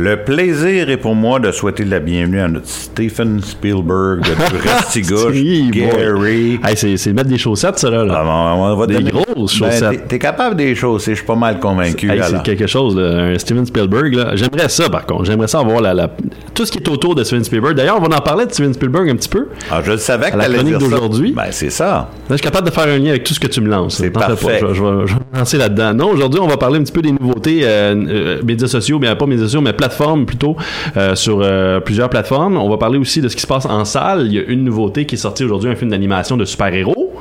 [0.00, 5.34] Le plaisir est pour moi de souhaiter la bienvenue à notre Stephen Spielberg de Restigouche,
[5.34, 6.60] Si, Gary.
[6.64, 8.04] Hey, c'est, c'est mettre des chaussettes, ça, là.
[8.04, 8.22] là.
[8.24, 9.90] Ah, on va Des donner- grosses Ben, chaussettes.
[9.90, 12.08] t'es- T'es capable des chausser, je suis pas mal convaincu.
[12.22, 14.14] C'est quelque chose, là, un Steven Spielberg.
[14.14, 14.36] Là.
[14.36, 15.24] J'aimerais ça, par contre.
[15.24, 16.10] J'aimerais ça avoir la, la-
[16.54, 17.74] tout ce qui est autour de Steven Spielberg.
[17.74, 19.48] D'ailleurs, on va en parler de Steven Spielberg un petit peu.
[19.68, 21.32] Ah, je le savais que la chronique d'aujourd'hui.
[21.32, 21.86] Ben, c'est ça.
[21.88, 23.96] Là, je suis capable de faire un lien avec tout ce que tu me lances.
[23.96, 24.60] C'est parfait.
[24.60, 24.68] Pas.
[24.68, 25.92] Je, je vais, je vais lancer là-dedans.
[25.92, 29.12] Non, aujourd'hui, on va parler un petit peu des nouveautés euh, euh, médias sociaux, mais
[29.16, 29.87] pas médias sociaux, mais plateformes
[30.26, 30.56] plutôt,
[30.96, 32.56] euh, sur euh, plusieurs plateformes.
[32.56, 34.26] On va parler aussi de ce qui se passe en salle.
[34.26, 37.12] Il y a une nouveauté qui est sortie aujourd'hui, un film d'animation de super-héros.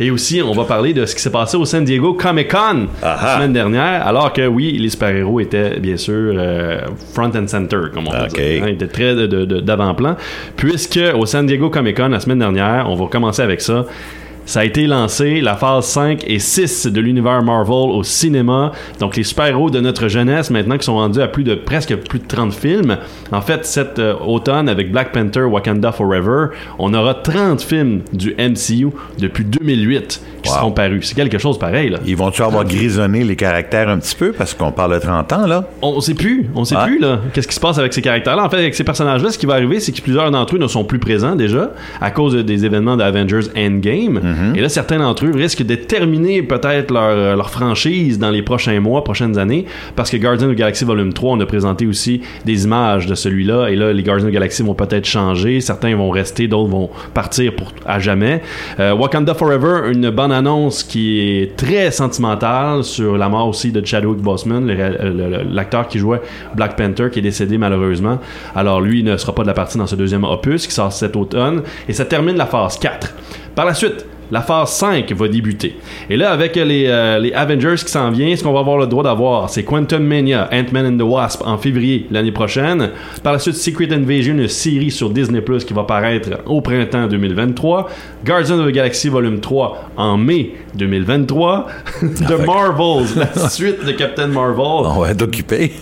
[0.00, 2.88] Et aussi, on va parler de ce qui s'est passé au San Diego Comic Con
[3.02, 3.36] Ah la ah.
[3.36, 6.80] semaine dernière, alors que oui, les super-héros étaient bien sûr euh,
[7.12, 8.62] front and center, comme on peut dire.
[8.64, 9.14] Hein, ils étaient très
[9.62, 10.16] d'avant-plan.
[10.56, 13.84] Puisque au San Diego Comic Con la semaine dernière, on va commencer avec ça.
[14.44, 18.72] Ça a été lancé, la phase 5 et 6 de l'univers Marvel au cinéma.
[18.98, 22.18] Donc, les super-héros de notre jeunesse, maintenant, qui sont rendus à plus de presque plus
[22.18, 22.96] de 30 films.
[23.30, 26.46] En fait, cet euh, automne, avec Black Panther Wakanda Forever,
[26.78, 30.56] on aura 30 films du MCU depuis 2008 qui Wow.
[30.56, 31.06] seront parus.
[31.06, 31.98] C'est quelque chose pareil, là.
[32.04, 35.46] Ils vont-tu avoir grisonné les caractères un petit peu parce qu'on parle de 30 ans,
[35.46, 35.64] là?
[35.82, 36.86] On sait plus, on sait Ouais.
[36.86, 37.20] plus là.
[37.32, 38.44] Qu'est-ce qui se passe avec ces caractères-là?
[38.44, 40.66] En fait, avec ces personnages-là, ce qui va arriver, c'est que plusieurs d'entre eux ne
[40.66, 44.20] sont plus présents déjà à cause de- des événements d'Avengers Endgame.
[44.54, 48.42] Et là, certains d'entre eux risquent de terminer peut-être leur, euh, leur franchise dans les
[48.42, 49.66] prochains mois, prochaines années,
[49.96, 53.14] parce que Guardians of the Galaxy Volume 3, on a présenté aussi des images de
[53.14, 53.68] celui-là.
[53.68, 55.60] Et là, les Guardians of the Galaxy vont peut-être changer.
[55.60, 58.42] Certains vont rester, d'autres vont partir pour à jamais.
[58.80, 63.84] Euh, Wakanda Forever, une bonne annonce qui est très sentimentale sur la mort aussi de
[63.84, 64.66] Chadwick Boseman,
[65.50, 66.20] l'acteur qui jouait
[66.54, 68.18] Black Panther, qui est décédé malheureusement.
[68.54, 71.16] Alors lui ne sera pas de la partie dans ce deuxième opus qui sort cet
[71.16, 71.62] automne.
[71.88, 73.14] Et ça termine la phase 4.
[73.54, 75.76] Par la suite, la phase 5 va débuter.
[76.08, 78.86] Et là, avec les, euh, les Avengers qui s'en viennent, ce qu'on va avoir le
[78.86, 82.92] droit d'avoir, c'est Quantum Mania, Ant-Man and the Wasp en février l'année prochaine.
[83.22, 87.08] Par la suite, Secret Invasion, une série sur Disney Plus qui va paraître au printemps
[87.08, 87.90] 2023.
[88.24, 91.66] Guardians of the Galaxy Volume 3 en mai 2023.
[92.00, 94.86] The Marvels, la suite de Captain Marvel.
[94.86, 95.72] On va être occupé.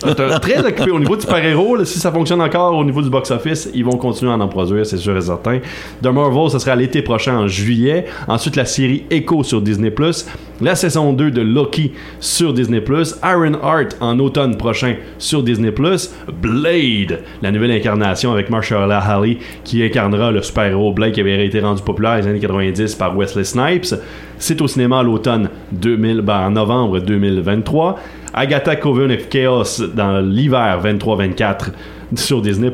[0.41, 1.85] Très occupé au niveau du super-héros.
[1.85, 4.97] Si ça fonctionne encore au niveau du box-office, ils vont continuer à en produire, c'est
[4.97, 5.59] sûr et certain.
[6.03, 8.05] The Marvel, ce sera l'été prochain en juillet.
[8.27, 9.93] Ensuite, la série Echo sur Disney+.
[10.61, 12.81] La saison 2 de Loki sur Disney+.
[13.23, 15.71] Iron Heart en automne prochain sur Disney+.
[15.71, 21.59] Blade, la nouvelle incarnation avec Marshala Ali qui incarnera le super-héros Blade qui avait été
[21.59, 23.95] rendu populaire les années 90 par Wesley Snipes.
[24.37, 27.99] C'est au cinéma à l'automne 2000, ben, en novembre 2023.
[28.33, 31.71] Agatha Coven of Chaos dans l'hiver 23-24
[32.15, 32.71] sur Disney+.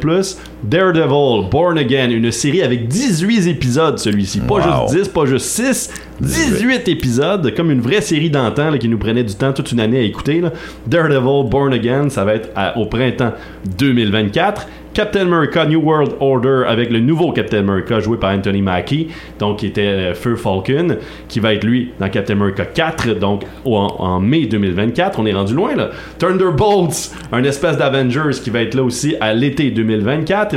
[0.63, 4.39] Daredevil, Born Again, une série avec 18 épisodes celui-ci.
[4.41, 4.87] Pas Wow.
[4.87, 5.91] juste 10, pas juste 6,
[6.21, 9.99] 18 épisodes, comme une vraie série d'antan qui nous prenait du temps toute une année
[9.99, 10.41] à écouter.
[10.87, 13.33] Daredevil, Born Again, ça va être au printemps
[13.77, 14.67] 2024.
[14.97, 19.59] Captain America New World Order avec le nouveau Captain America joué par Anthony Mackie, donc
[19.59, 20.97] qui était euh, Falcon,
[21.27, 25.19] qui va être lui dans Captain America 4, donc en mai 2024.
[25.19, 25.91] On est rendu loin là.
[26.17, 30.55] Thunderbolts, un espèce d'Avengers qui va être là aussi à l'été 2024.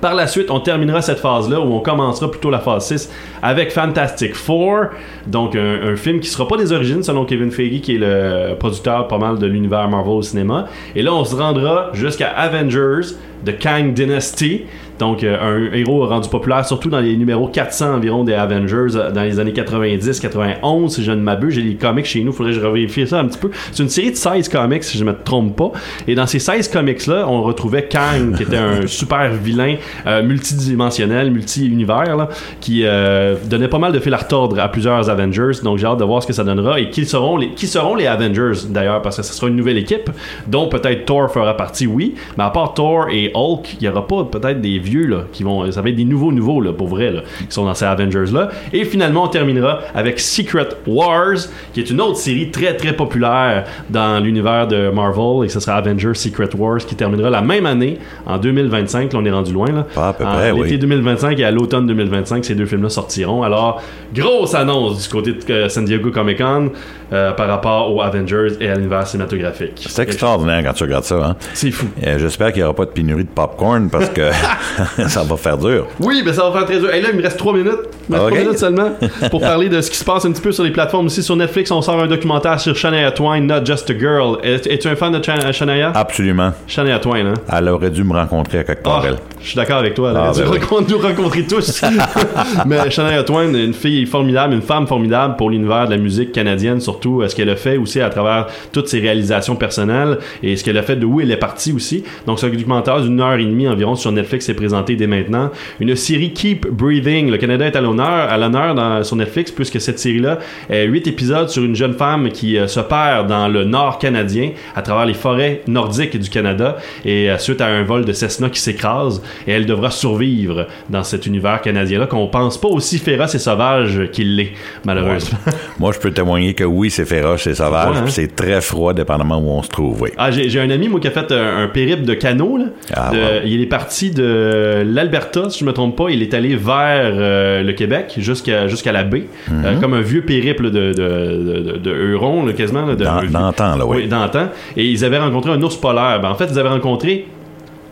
[0.00, 3.10] Par la suite, on terminera cette phase-là où on commencera plutôt la phase 6
[3.42, 4.86] avec Fantastic Four,
[5.26, 9.08] donc un, film qui sera pas des origines selon Kevin Feige qui est le producteur
[9.08, 10.66] pas mal de l'univers Marvel au cinéma.
[10.94, 13.14] Et là, on se rendra jusqu'à Avengers,
[13.44, 14.64] The Kang Dynasty,
[14.98, 19.10] donc euh, un héros rendu populaire surtout dans les numéros 400 environ des Avengers euh,
[19.10, 21.54] dans les années 90, 91 si je ne m'abuse.
[21.54, 23.50] J'ai les comics chez nous, faudrait que je revérifie ça un petit peu.
[23.72, 25.72] C'est une série de 16 comics si je me trompe pas.
[26.06, 29.76] Et dans ces 16 comics-là, on retrouvait Kang qui était un super vilain
[30.06, 32.28] euh, multidimensionnel, multi-univers,
[32.60, 35.60] qui euh, donnait pas mal de fil à retordre à plusieurs Avengers.
[35.62, 37.94] Donc j'ai hâte de voir ce que ça donnera et qui seront les, qui seront
[37.94, 40.10] les Avengers d'ailleurs, parce que ce sera une nouvelle équipe,
[40.46, 42.14] dont peut-être Thor fera partie, oui.
[42.36, 45.42] Mais à part Thor et Hulk, il y aura pas peut-être des vieux là, qui
[45.42, 45.70] vont.
[45.72, 48.48] Ça va être des nouveaux nouveaux là, pour vrai, là, qui sont dans ces Avengers-là.
[48.72, 51.36] Et finalement, on terminera avec Secret Wars,
[51.72, 55.76] qui est une autre série très très populaire dans l'univers de Marvel, et ce sera
[55.76, 59.12] Avengers Secret Wars qui terminera la même année, en 2025.
[59.12, 59.70] Là, on est rendu loin.
[59.70, 59.86] Là.
[59.94, 60.78] Pas à peu En près, l'été oui.
[60.78, 63.42] 2025 et à l'automne 2025, ces deux films-là sortiront.
[63.42, 63.82] Alors,
[64.14, 66.70] grosse annonce du côté de euh, San Diego Comic Con
[67.12, 69.86] euh, par rapport aux Avengers et à l'univers cinématographique.
[69.88, 71.16] C'est extraordinaire quand tu regardes ça.
[71.16, 71.36] Hein?
[71.54, 71.86] C'est fou.
[72.04, 74.30] Euh, J'espère qu'il n'y aura pas de pénurie de popcorn parce que
[75.08, 75.86] ça va faire dur.
[76.00, 76.92] Oui, mais ça va faire très dur.
[76.92, 77.72] Et là, il me reste 3 minutes.
[78.08, 78.32] Il me reste Ok.
[78.34, 78.90] 3 minutes seulement
[79.30, 81.22] pour parler de ce qui se passe un petit peu sur les plateformes aussi.
[81.22, 84.38] Sur Netflix, on sort un documentaire sur Shania Twain, Not Just a Girl.
[84.42, 85.92] Es- Es-tu un fan de Shania?
[85.94, 86.52] Absolument.
[86.66, 87.34] Shania Twain, hein?
[87.52, 89.16] Elle aurait dû me rencontrer à quelque part, Ah, elle.
[89.40, 90.10] Je suis d'accord avec toi.
[90.10, 90.86] Elle Ah, ben oui.
[90.88, 91.82] nous rencontrer tous.
[92.66, 96.80] Mais Shania Twain, une fille formidable, une femme formidable pour l'univers de la musique canadienne,
[96.80, 100.18] surtout ce qu'elle a fait aussi à travers toutes ses réalisations personnelles?
[100.42, 102.04] Et ce qu'elle a fait de où elle est partie aussi?
[102.26, 105.50] Donc, ce documentaire d'une heure et demie environ sur Netflix est présenté dès maintenant.
[105.80, 107.30] Une série Keep Breathing.
[107.30, 110.38] Le Canada est à l'honneur, à l'honneur sur Netflix puisque cette série-là
[110.68, 114.50] est huit épisodes sur une jeune femme qui euh, se perd dans le nord canadien
[114.74, 118.50] à travers les forêts nordiques du Canada et euh, suite à un vol de Cessna
[118.50, 123.34] qui s'écrase et elle devra survivre dans cet univers canadien-là qu'on pense pas aussi féroce
[123.34, 124.52] et sauvage qu'il l'est,
[124.84, 125.38] malheureusement.
[125.78, 128.04] Moi, je peux témoigner que oui, c'est féroce, c'est sauvage, Ouais, hein?
[128.08, 130.10] c'est très froid, dépendamment où on se trouve, oui.
[130.16, 132.56] Ah, j'ai un ami, moi, qui a fait un, un périple de canot.
[132.58, 132.64] Là.
[132.94, 133.46] Ah, De-.
[133.46, 136.10] Il est parti de l'Alberta, si je me trompe pas.
[136.10, 139.24] Il est allé vers euh, le Québec, jusqu'à jusqu'à la baie.
[139.50, 139.64] Mhm.
[139.64, 142.86] Euh, comme un vieux périple de, de, de, de- de Huron, là, quasiment.
[142.86, 143.96] là, de, Dans- dans le temps, là, oui.
[144.02, 144.48] Oui, dans le temps.
[144.76, 146.20] Et ils avaient rencontré un ours polaire.
[146.22, 147.26] Ben, en fait, ils avaient rencontré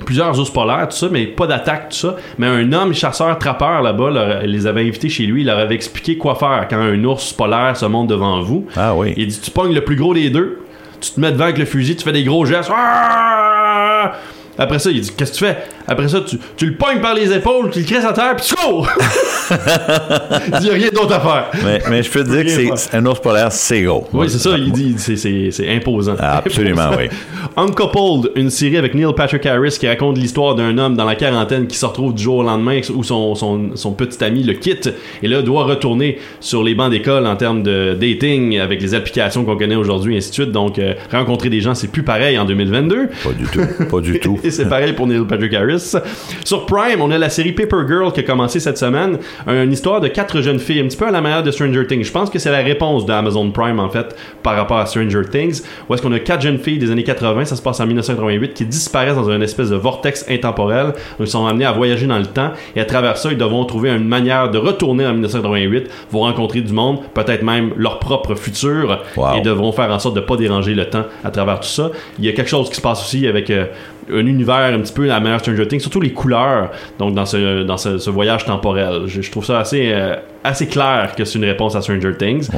[0.05, 2.17] plusieurs ours polaires, tout ça, mais pas d'attaque, tout ça.
[2.39, 5.43] Mais un homme chasseur-trappeur là-bas leur- les avait invités chez lui.
[5.43, 8.67] Il leur avait expliqué quoi faire quand un ours polaire se monte devant vous.
[8.77, 9.15] Ah oui.
[9.17, 10.61] Il dit Tu pognes le plus gros des deux,
[11.01, 12.71] tu te mets devant avec le fusil, tu fais des gros gestes.
[12.75, 14.13] Ah!
[14.57, 15.59] Après ça, il dit Qu'est-ce que tu fais?
[15.87, 18.47] Après ça, tu, tu le pognes par les épaules, tu le crisses à terre, puis
[18.47, 18.89] tu cours
[19.51, 21.51] Il dit y a rien d'autre à faire.
[21.65, 24.07] Mais, mais je peux te dire que c'est un ours polaire, c'est gros.
[24.13, 26.15] Oui, c'est ça, il dit, c'est- imposant.
[26.19, 27.09] Ah, absolument, oui.
[27.57, 31.67] Uncoupled, une série avec Neil Patrick Harris qui raconte l'histoire d'un homme dans la quarantaine
[31.67, 34.91] qui se retrouve du jour au lendemain où son, son, son petit ami le quitte
[35.23, 39.45] et là doit retourner sur les bancs d'école en termes de dating avec les applications
[39.45, 40.53] qu'on connaît aujourd'hui et ainsi de suite.
[40.53, 43.09] Donc, euh, rencontrer des gens, c'est plus pareil en 2022.
[43.23, 43.85] Pas du tout.
[43.91, 44.39] Pas du tout.
[44.43, 45.74] Et c'est pareil pour Neil Patrick Harris.
[46.45, 49.19] Sur Prime, on a la série Paper Girl qui a commencé cette semaine.
[49.47, 52.05] Une histoire de quatre jeunes filles, un petit peu à la manière de Stranger Things.
[52.05, 55.63] Je pense que c'est la réponse d'Amazon Prime, en fait, par rapport à Stranger Things.
[55.89, 58.55] Où est-ce qu'on a quatre jeunes filles des années 80, ça se passe en 1988,
[58.55, 60.87] qui disparaissent dans une espèce de vortex intemporel.
[60.87, 62.51] Donc, ils sont amenés à voyager dans le temps.
[62.77, 66.61] Et à travers ça, ils devront trouver une manière de retourner en 1988, vont rencontrer
[66.61, 69.01] du monde, peut-être même leur propre futur.
[69.17, 69.37] Wow.
[69.37, 71.91] Et devront faire en sorte de pas déranger le temps à travers tout ça.
[72.19, 73.67] Il y a quelque chose qui se passe aussi avec euh,
[74.13, 77.27] un univers un petit peu à la manière Stranger Things, surtout les couleurs, donc dans
[77.27, 79.03] ce, dans ce, ce voyage temporel.
[79.07, 82.49] Je, je trouve ça assez, euh, assez clair que c'est une réponse à Stranger Things.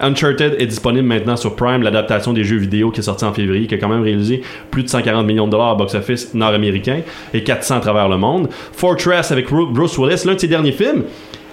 [0.00, 3.66] Uncharted est disponible maintenant sur Prime, l'adaptation des jeux vidéo qui est sortie en février,
[3.66, 7.00] qui a quand même réalisé plus de 140 millions de dollars au box-office nord-américain
[7.34, 8.48] et 400 à travers le monde.
[8.72, 11.04] Fortress avec Ru- Bruce Willis, l'un de ses derniers films,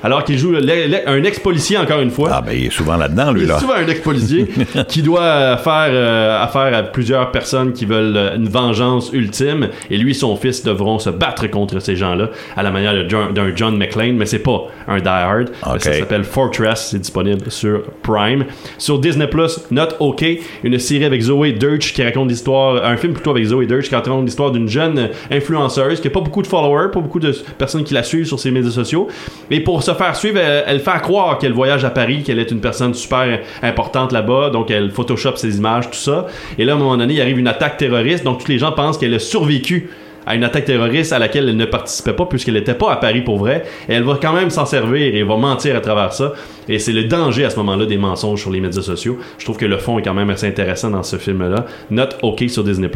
[0.04, 2.30] alors qu'il joue le- un ex-policier encore une fois.
[2.34, 3.60] Ah, ben, il est souvent là-dedans, lui, Il est là.
[3.60, 4.48] souvent un ex-policier
[4.88, 9.70] qui doit euh, faire euh, affaire à plusieurs personnes qui veulent euh, une vengeance ultime
[9.90, 13.56] et lui et son fils devront se battre contre ces gens-là à la manière d'un
[13.56, 15.50] John McClane, mais c'est pas un Die Hard.
[15.66, 15.82] Ok.
[15.82, 18.46] Ça s'appelle Fortress, c'est disponible sur Prime.
[18.78, 20.26] Sur Disney Plus, Not OK,
[20.64, 23.96] une série avec Zoé Deutsch qui raconte l'histoire, un film plutôt avec Zoé Deutsch qui
[23.96, 27.84] raconte l'histoire d'une jeune influenceuse qui a pas beaucoup de followers, pas beaucoup de personnes
[27.84, 29.08] qui la suivent sur ses médias sociaux.
[29.50, 32.52] Et pour se faire suivre, elle, elle fait croire qu'elle voyage à Paris, qu'elle est
[32.52, 36.28] une personne super importante là-bas, donc elle photoshop ses images, tout ça.
[36.58, 38.72] Et là, à un moment donné, il arrive une attaque terroriste, donc tous les gens
[38.72, 39.90] pensent qu'elle a survécu
[40.26, 43.22] à une attaque terroriste à laquelle elle ne participait pas puisqu'elle n'était pas à Paris
[43.22, 43.64] pour vrai.
[43.90, 46.34] Et elle va quand même s'en servir et va mentir à travers ça.
[46.70, 49.18] Et c'est le danger à ce moment-là des mensonges sur les médias sociaux.
[49.38, 51.66] Je trouve que le fond est quand même assez intéressant dans ce film-là.
[51.92, 52.90] Not OK sur Disney+.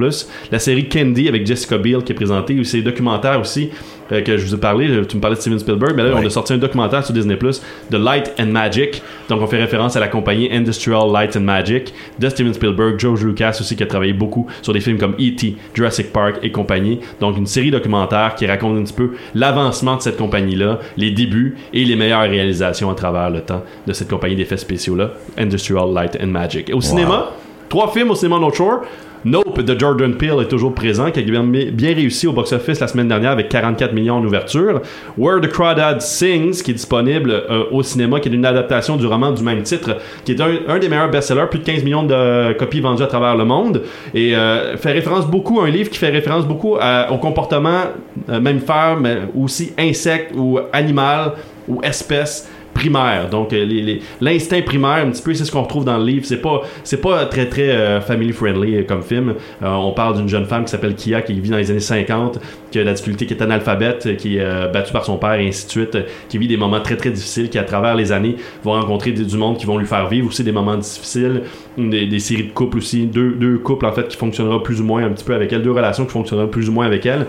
[0.52, 3.70] La série Candy avec Jessica Biel qui est présentée, ou c'est documentaire aussi
[4.14, 4.88] euh, que je vous ai parlé.
[5.10, 6.22] Tu me parlais de Steven Spielberg, mais là, Ouais.
[6.24, 9.02] on a sorti un documentaire sur Disney+, de Light and Magic.
[9.28, 13.26] Donc, on fait référence à la compagnie Industrial Light and Magic de Steven Spielberg, George
[13.26, 17.00] Lucas aussi, qui a travaillé beaucoup sur des films comme E.T., Jurassic Park et compagnie.
[17.20, 21.58] Donc, une série documentaire qui raconte un petit peu l'avancement de cette compagnie-là, les débuts
[21.74, 26.18] et les meilleures réalisations à travers le temps de cette compagnie d'effets spéciaux-là, Industrial Light
[26.22, 26.70] and Magic.
[26.70, 27.32] Et au cinéma,
[27.70, 28.82] trois films au cinéma North Shore.
[29.26, 33.08] Nope de Jordan Peele est toujours présent, qui a bien, réussi au box-office la semaine
[33.08, 34.82] dernière avec 44 millions en ouverture.
[35.18, 39.06] Where the Crawdad Sings, qui est disponible euh, au cinéma, qui est une adaptation du
[39.06, 42.54] roman du même titre, qui est un, des meilleurs best-sellers, plus de 15 millions de
[42.54, 43.82] copies vendues à travers le monde,
[44.14, 47.82] et euh, fait référence beaucoup à un livre qui fait référence beaucoup au comportement
[48.30, 51.34] euh, mammifère, mais aussi insecte ou animal
[51.68, 53.30] ou espèce primaire.
[53.30, 56.26] Donc euh, l'instinct primaire un petit peu c'est ce qu'on retrouve dans le livre.
[56.26, 59.34] C'est pas c'est pas très très euh, family friendly euh, comme film.
[59.62, 62.40] On parle d'une jeune femme qui s'appelle Kia qui vit dans les années 50,
[62.72, 65.66] qui a la difficulté, qui est analphabète, qui est battue par son père et ainsi
[65.66, 65.98] de suite,
[66.30, 69.26] qui vit des moments très très difficiles, qui à travers les années vont rencontrer des-
[69.26, 71.42] du monde qui vont lui faire vivre aussi des moments difficiles,
[71.78, 75.04] des, séries de couples aussi, deux, deux couples en fait qui fonctionneront plus ou moins
[75.04, 77.26] un petit peu avec elle, deux relations qui fonctionneront plus ou moins avec elle.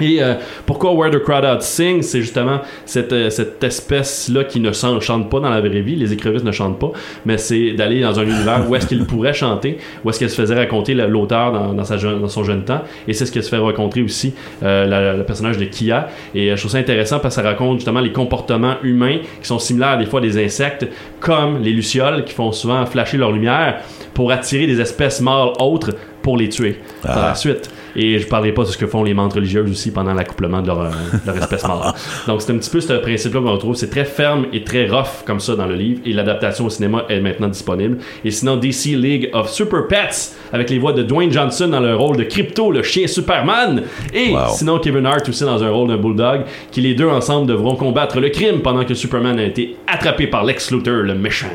[0.00, 0.34] Et euh,
[0.66, 2.02] pourquoi Where the Crowd Out Sing?
[2.02, 5.96] C'est justement cette, euh, cette espèce-là qui ne chan- chante pas dans la vraie vie.
[5.96, 6.92] Les écrevisses ne chantent pas,
[7.26, 10.40] mais c'est d'aller dans un univers où est-ce qu'il pourrait chanter, où est-ce qu'elle se
[10.40, 12.82] faisait raconter la- l'auteur dans, sa dans son jeune temps.
[13.08, 16.08] Et c'est ce qu'elle se fait rencontrer aussi, euh, le personnage de Kia.
[16.34, 19.46] Et euh, je trouve ça intéressant parce que ça raconte justement les comportements humains qui
[19.46, 20.86] sont similaires des fois des insectes,
[21.20, 23.80] comme les lucioles qui font souvent flasher leur lumière
[24.14, 25.90] pour attirer des espèces mâles autres
[26.22, 27.28] pour les tuer par Ah.
[27.28, 27.70] la suite.
[27.96, 30.68] Et je parlerai pas de ce que font les menthes religieuses aussi pendant l'accouplement de
[30.68, 31.92] leur, euh, de leur espèce mâle.
[32.28, 33.74] Donc c'est un petit peu ce principe-là qu'on retrouve.
[33.74, 36.00] C'est très ferme et très rough comme ça dans le livre.
[36.06, 37.98] Et l'adaptation au cinéma est maintenant disponible.
[38.24, 41.96] Et sinon, DC League of Super Pets avec les voix de Dwayne Johnson dans le
[41.96, 43.82] rôle de Crypto, le chien Superman.
[44.14, 44.38] Et Wow.
[44.50, 46.42] sinon, Kevin Hart aussi dans un rôle d'un bulldog.
[46.70, 50.44] Qui les deux ensemble devront combattre le crime pendant que Superman a été attrapé par
[50.44, 51.48] Lex Luthor, le méchant.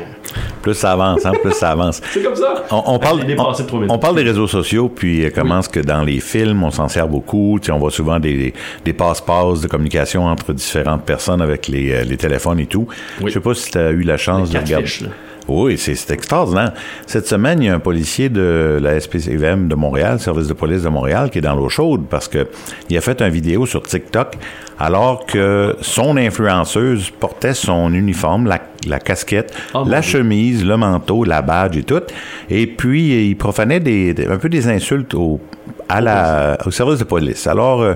[0.62, 2.00] Plus ça avance, hein, plus ça avance.
[2.10, 2.64] C'est comme ça.
[2.70, 6.20] On, on parle, on, on des réseaux sociaux, puis euh, comment est-ce que dans les
[6.20, 7.58] films, on s'en sert beaucoup.
[7.60, 8.52] Tu sais, on voit souvent des,
[8.84, 12.86] des passe-passe de communication entre différentes personnes avec les, euh, les téléphones et tout.
[13.20, 13.28] Oui.
[13.30, 14.86] Je sais pas si tu as eu la chance de regarder.
[14.86, 15.04] fiches.
[15.48, 16.72] Oui, c'est extraordinaire.
[17.06, 20.82] Cette semaine, il y a un policier de la SPCVM de Montréal, service de police
[20.82, 22.48] de Montréal, qui est dans l'eau chaude parce que
[22.90, 24.34] il a fait une vidéo sur TikTok
[24.78, 30.10] alors que son influenceuse portait son uniforme, la, la casquette, Oh, la Dieu.
[30.18, 32.02] chemise, le manteau, la badge et tout.
[32.50, 35.40] Et puis, il profanait des, des- un peu des insultes au,
[35.88, 37.46] à la, au service de police.
[37.46, 37.94] Alors, euh,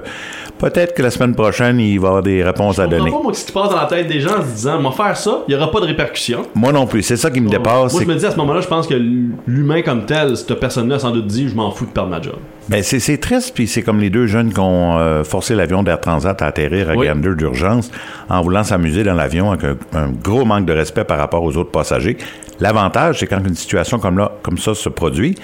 [0.59, 3.11] peut-être que la semaine prochaine, il va y avoir des réponses à Je donner.
[3.11, 4.92] pas, moi, ce qui se passe dans la tête des gens en se disant, moi,
[4.92, 6.42] faire ça, il n'y aura pas de répercussions.
[6.54, 7.02] Moi non plus.
[7.02, 7.92] C'est ça qui me dépasse.
[7.92, 8.94] Moi, je me dis à ce moment-là, je pense que
[9.47, 12.20] l'humain comme tel, cette personne-là, a sans doute dit, je m'en fous de perdre ma
[12.23, 12.37] job.
[12.68, 15.82] Ben c'est, c'est triste, puis c'est comme les deux jeunes qui ont euh, forcé l'avion
[15.82, 17.06] d'Air Transat à atterrir à Oui.
[17.09, 17.90] Gander d'urgence
[18.28, 21.56] en voulant s'amuser dans l'avion avec un, un gros manque de respect par rapport aux
[21.56, 22.16] autres passagers.
[22.61, 25.35] L'avantage, c'est quand une situation comme, là, comme ça se produit,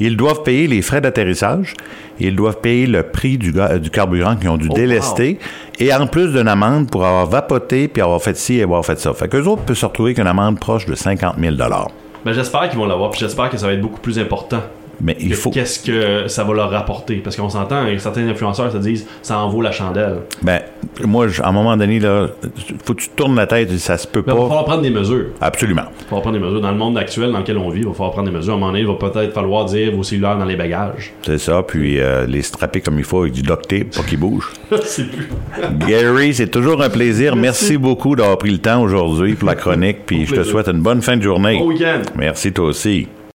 [0.00, 1.74] ils doivent payer les frais d'atterrissage,
[2.18, 3.52] ils doivent payer le prix du,
[3.90, 5.38] carburant qu'ils ont dû Oh, délester,
[5.78, 8.98] et en plus d'une amende pour avoir vapoté, puis avoir fait ci et avoir fait
[8.98, 9.12] ça.
[9.12, 12.68] Fait qu'eux autres peuvent se retrouver avec une amende proche de 50 000 Ben, j'espère
[12.68, 14.62] qu'ils vont l'avoir, puis j'espère que ça va être beaucoup plus important.
[15.02, 15.50] Mais il faut...
[15.50, 17.16] Qu'est-ce que ça va leur rapporter?
[17.16, 20.18] Parce qu'on s'entend, certains influenceurs se disent, ça en vaut la chandelle.
[20.42, 20.60] Ben,
[21.04, 22.28] moi, à un moment donné, là,
[22.84, 24.48] faut que tu tournes la tête, ça se peut Mais il va pas.
[24.48, 25.26] falloir prendre des mesures.
[25.40, 25.82] Absolument.
[25.82, 26.60] Il va falloir prendre des mesures.
[26.60, 28.52] Dans le monde actuel dans lequel on vit, il va falloir prendre des mesures.
[28.52, 31.12] À un moment donné, il va peut-être falloir dire vos cellulaires dans les bagages.
[31.24, 34.18] C'est ça, puis euh, les strapper comme il faut avec du duct tape pour qu'ils
[34.20, 34.52] bougent.
[34.84, 35.28] C'est plus.
[35.88, 37.36] Gary, c'est toujours un plaisir.
[37.36, 40.80] Merci, beaucoup d'avoir pris le temps aujourd'hui pour la chronique, puis je te souhaite une
[40.80, 41.58] bonne fin de journée.
[41.58, 42.02] Bon week-end.
[42.16, 43.08] Merci toi aussi.